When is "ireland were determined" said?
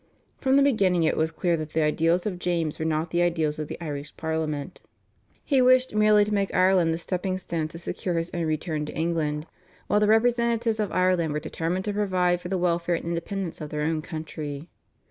10.91-11.85